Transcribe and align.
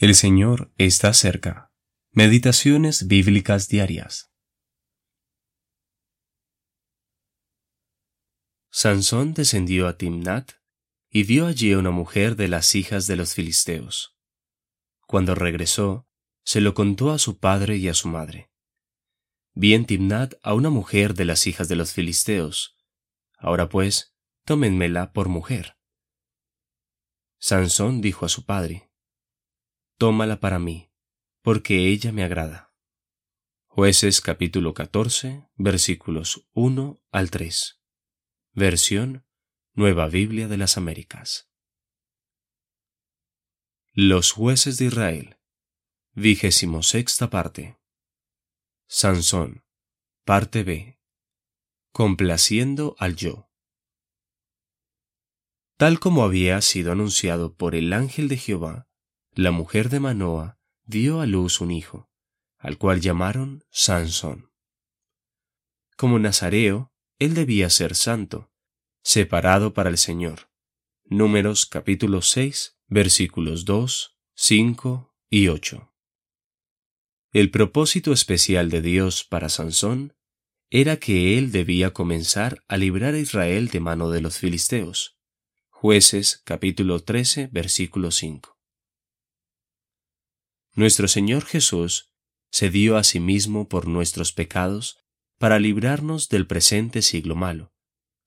El 0.00 0.14
Señor 0.14 0.72
está 0.78 1.12
cerca. 1.12 1.74
Meditaciones 2.10 3.06
bíblicas 3.06 3.68
diarias. 3.68 4.32
Sansón 8.70 9.34
descendió 9.34 9.86
a 9.86 9.98
Timnat 9.98 10.52
y 11.10 11.24
vio 11.24 11.46
allí 11.46 11.74
a 11.74 11.78
una 11.78 11.90
mujer 11.90 12.36
de 12.36 12.48
las 12.48 12.74
hijas 12.74 13.06
de 13.08 13.16
los 13.16 13.34
filisteos. 13.34 14.16
Cuando 15.06 15.34
regresó, 15.34 16.08
se 16.44 16.62
lo 16.62 16.72
contó 16.72 17.10
a 17.10 17.18
su 17.18 17.38
padre 17.38 17.76
y 17.76 17.86
a 17.90 17.92
su 17.92 18.08
madre. 18.08 18.50
Vi 19.52 19.74
en 19.74 19.84
Timnat 19.84 20.32
a 20.42 20.54
una 20.54 20.70
mujer 20.70 21.12
de 21.12 21.26
las 21.26 21.46
hijas 21.46 21.68
de 21.68 21.76
los 21.76 21.92
filisteos. 21.92 22.78
Ahora 23.36 23.68
pues, 23.68 24.16
tómenmela 24.46 25.12
por 25.12 25.28
mujer. 25.28 25.76
Sansón 27.38 28.00
dijo 28.00 28.24
a 28.24 28.30
su 28.30 28.46
padre, 28.46 28.89
tómala 30.00 30.40
para 30.40 30.58
mí, 30.58 30.90
porque 31.42 31.88
ella 31.88 32.10
me 32.10 32.24
agrada. 32.24 32.74
Jueces 33.66 34.22
capítulo 34.22 34.72
14, 34.72 35.46
versículos 35.56 36.48
1 36.54 37.02
al 37.10 37.30
3. 37.30 37.82
Versión 38.52 39.26
Nueva 39.74 40.08
Biblia 40.08 40.48
de 40.48 40.56
las 40.56 40.78
Américas. 40.78 41.50
Los 43.92 44.32
jueces 44.32 44.78
de 44.78 44.86
Israel. 44.86 45.38
Vigésimo 46.12 46.82
sexta 46.82 47.28
parte. 47.28 47.78
Sansón. 48.88 49.66
Parte 50.24 50.64
B. 50.64 50.98
Complaciendo 51.92 52.96
al 52.98 53.16
yo. 53.16 53.50
Tal 55.76 56.00
como 56.00 56.24
había 56.24 56.58
sido 56.62 56.90
anunciado 56.90 57.54
por 57.54 57.74
el 57.74 57.92
ángel 57.92 58.28
de 58.28 58.38
Jehová, 58.38 58.89
la 59.34 59.52
mujer 59.52 59.90
de 59.90 60.00
Manoa 60.00 60.58
dio 60.84 61.20
a 61.20 61.26
luz 61.26 61.60
un 61.60 61.70
hijo, 61.70 62.10
al 62.58 62.78
cual 62.78 63.00
llamaron 63.00 63.64
Sansón. 63.70 64.50
Como 65.96 66.18
nazareo, 66.18 66.92
él 67.18 67.34
debía 67.34 67.70
ser 67.70 67.94
santo, 67.94 68.50
separado 69.02 69.72
para 69.72 69.88
el 69.88 69.98
Señor. 69.98 70.50
Números 71.04 71.66
capítulo 71.66 72.22
6, 72.22 72.78
versículos 72.88 73.64
2, 73.64 74.18
5 74.34 75.14
y 75.30 75.48
8. 75.48 75.92
El 77.32 77.50
propósito 77.52 78.12
especial 78.12 78.68
de 78.70 78.82
Dios 78.82 79.24
para 79.24 79.48
Sansón 79.48 80.14
era 80.70 80.96
que 80.96 81.38
él 81.38 81.52
debía 81.52 81.92
comenzar 81.92 82.64
a 82.66 82.76
librar 82.76 83.14
a 83.14 83.18
Israel 83.18 83.68
de 83.68 83.78
mano 83.78 84.10
de 84.10 84.20
los 84.20 84.38
filisteos. 84.38 85.18
Jueces 85.68 86.42
capítulo 86.44 87.00
13, 87.00 87.48
versículo 87.52 88.10
5. 88.10 88.59
Nuestro 90.74 91.08
Señor 91.08 91.44
Jesús 91.46 92.12
se 92.50 92.70
dio 92.70 92.96
a 92.96 93.02
sí 93.02 93.18
mismo 93.18 93.68
por 93.68 93.88
nuestros 93.88 94.32
pecados 94.32 94.98
para 95.36 95.58
librarnos 95.58 96.28
del 96.28 96.46
presente 96.46 97.02
siglo 97.02 97.34
malo, 97.34 97.74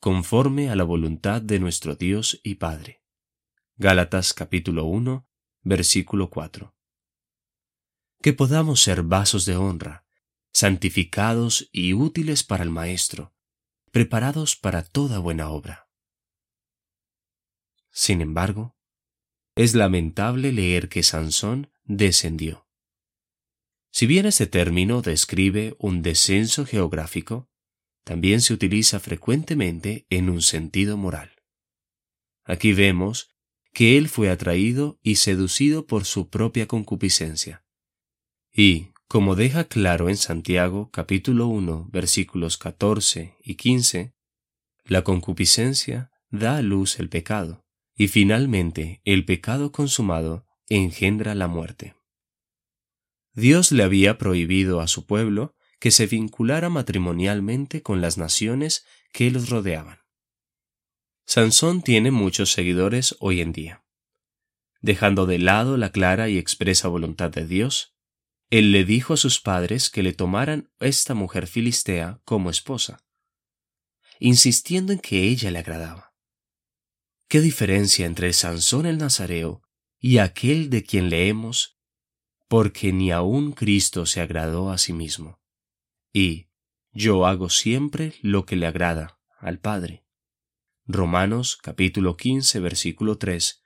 conforme 0.01 0.69
a 0.69 0.75
la 0.75 0.83
voluntad 0.83 1.41
de 1.41 1.59
nuestro 1.59 1.95
Dios 1.95 2.41
y 2.43 2.55
Padre. 2.55 3.01
Gálatas 3.77 4.33
capítulo 4.33 4.85
1, 4.85 5.25
versículo 5.61 6.29
4. 6.29 6.75
Que 8.21 8.33
podamos 8.33 8.81
ser 8.81 9.03
vasos 9.03 9.45
de 9.45 9.55
honra, 9.55 10.05
santificados 10.51 11.69
y 11.71 11.93
útiles 11.93 12.43
para 12.43 12.63
el 12.63 12.69
Maestro, 12.69 13.33
preparados 13.91 14.57
para 14.57 14.83
toda 14.83 15.19
buena 15.19 15.49
obra. 15.49 15.89
Sin 17.89 18.21
embargo, 18.21 18.75
es 19.55 19.75
lamentable 19.75 20.51
leer 20.51 20.89
que 20.89 21.03
Sansón 21.03 21.72
descendió. 21.83 22.67
Si 23.91 24.07
bien 24.07 24.25
este 24.25 24.47
término 24.47 25.01
describe 25.01 25.75
un 25.77 26.01
descenso 26.01 26.65
geográfico, 26.65 27.49
también 28.03 28.41
se 28.41 28.53
utiliza 28.53 28.99
frecuentemente 28.99 30.05
en 30.09 30.29
un 30.29 30.41
sentido 30.41 30.97
moral. 30.97 31.31
Aquí 32.43 32.73
vemos 32.73 33.29
que 33.71 33.97
él 33.97 34.09
fue 34.09 34.29
atraído 34.29 34.99
y 35.01 35.15
seducido 35.15 35.87
por 35.87 36.05
su 36.05 36.29
propia 36.29 36.67
concupiscencia. 36.67 37.65
Y, 38.51 38.93
como 39.07 39.35
deja 39.35 39.65
claro 39.65 40.09
en 40.09 40.17
Santiago 40.17 40.89
capítulo 40.91 41.47
1 41.47 41.89
versículos 41.91 42.57
14 42.57 43.37
y 43.43 43.55
15, 43.55 44.13
la 44.85 45.03
concupiscencia 45.03 46.11
da 46.29 46.57
a 46.57 46.61
luz 46.61 46.99
el 46.99 47.09
pecado, 47.09 47.65
y 47.95 48.07
finalmente 48.07 49.01
el 49.05 49.23
pecado 49.23 49.71
consumado 49.71 50.45
engendra 50.69 51.35
la 51.35 51.47
muerte. 51.47 51.95
Dios 53.33 53.71
le 53.71 53.83
había 53.83 54.17
prohibido 54.17 54.79
a 54.79 54.87
su 54.87 55.05
pueblo 55.05 55.55
que 55.79 55.91
se 55.91 56.07
vinculara 56.07 56.69
matrimonialmente 56.69 57.81
con 57.81 57.99
las 57.99 58.17
naciones 58.17 58.85
que 59.11 59.31
los 59.31 59.49
rodeaban. 59.49 59.99
Sansón 61.25 61.81
tiene 61.81 62.11
muchos 62.11 62.51
seguidores 62.51 63.15
hoy 63.19 63.41
en 63.41 63.51
día. 63.51 63.83
Dejando 64.81 65.25
de 65.25 65.39
lado 65.39 65.77
la 65.77 65.91
clara 65.91 66.29
y 66.29 66.37
expresa 66.37 66.87
voluntad 66.87 67.31
de 67.31 67.47
Dios, 67.47 67.95
él 68.49 68.71
le 68.71 68.85
dijo 68.85 69.13
a 69.13 69.17
sus 69.17 69.39
padres 69.39 69.89
que 69.89 70.03
le 70.03 70.13
tomaran 70.13 70.71
esta 70.79 71.13
mujer 71.13 71.47
filistea 71.47 72.21
como 72.23 72.49
esposa, 72.49 73.03
insistiendo 74.19 74.93
en 74.93 74.99
que 74.99 75.23
ella 75.23 75.49
le 75.51 75.59
agradaba. 75.59 76.13
¿Qué 77.27 77.41
diferencia 77.41 78.05
entre 78.05 78.31
Sansón 78.31 78.85
el 78.85 78.99
Nazareo 78.99 79.63
y 80.05 80.17
aquel 80.17 80.69
de 80.69 80.83
quien 80.83 81.09
leemos, 81.09 81.79
porque 82.49 82.91
ni 82.91 83.11
aun 83.11 83.53
Cristo 83.53 84.05
se 84.05 84.19
agradó 84.19 84.69
a 84.69 84.77
sí 84.77 84.91
mismo. 84.91 85.39
Y 86.11 86.49
yo 86.91 87.25
hago 87.25 87.49
siempre 87.49 88.13
lo 88.21 88.45
que 88.45 88.57
le 88.57 88.67
agrada 88.67 89.21
al 89.39 89.59
Padre. 89.59 90.05
Romanos 90.85 91.55
capítulo 91.55 92.17
15 92.17 92.59
versículo 92.59 93.17
3 93.17 93.65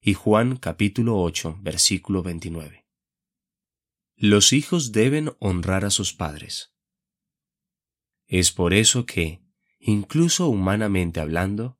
y 0.00 0.14
Juan 0.14 0.56
capítulo 0.56 1.22
8 1.22 1.58
versículo 1.60 2.24
29. 2.24 2.88
Los 4.16 4.52
hijos 4.52 4.90
deben 4.90 5.36
honrar 5.38 5.84
a 5.84 5.90
sus 5.90 6.12
padres. 6.12 6.74
Es 8.26 8.50
por 8.50 8.74
eso 8.74 9.06
que, 9.06 9.44
incluso 9.78 10.48
humanamente 10.48 11.20
hablando, 11.20 11.78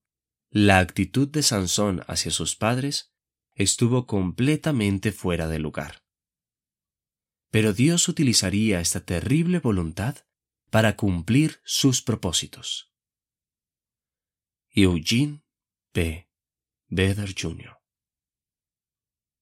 la 0.50 0.78
actitud 0.78 1.26
de 1.26 1.42
Sansón 1.42 2.04
hacia 2.06 2.30
sus 2.30 2.54
padres 2.54 3.12
estuvo 3.58 4.06
completamente 4.06 5.12
fuera 5.12 5.48
de 5.48 5.58
lugar. 5.58 6.04
Pero 7.50 7.72
Dios 7.72 8.08
utilizaría 8.08 8.80
esta 8.80 9.04
terrible 9.04 9.58
voluntad 9.58 10.26
para 10.70 10.96
cumplir 10.96 11.60
sus 11.64 12.00
propósitos. 12.00 12.94
Eugene 14.70 15.42
P. 15.92 16.30
Vedder 16.86 17.34
Jr. 17.36 17.77